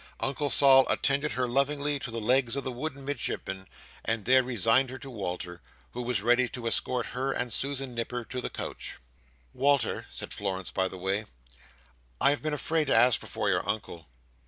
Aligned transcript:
Uncle 0.19 0.49
Sol 0.49 0.87
attended 0.89 1.33
her 1.33 1.47
lovingly 1.47 1.99
to 1.99 2.09
the 2.09 2.19
legs 2.19 2.55
of 2.55 2.63
the 2.63 2.71
wooden 2.71 3.05
Midshipman, 3.05 3.67
and 4.03 4.25
there 4.25 4.41
resigned 4.41 4.89
her 4.89 4.97
to 4.97 5.11
Walter, 5.11 5.61
who 5.91 6.01
was 6.01 6.23
ready 6.23 6.49
to 6.49 6.65
escort 6.65 7.05
her 7.05 7.31
and 7.31 7.53
Susan 7.53 7.93
Nipper 7.93 8.25
to 8.25 8.41
the 8.41 8.49
coach. 8.49 8.95
"Walter," 9.53 10.07
said 10.09 10.33
Florence 10.33 10.71
by 10.71 10.87
the 10.87 10.97
way, 10.97 11.25
"I 12.19 12.31
have 12.31 12.41
been 12.41 12.51
afraid 12.51 12.87
to 12.87 12.95
ask 12.95 13.21
before 13.21 13.49
your 13.49 13.61
Uncle. 13.69 14.07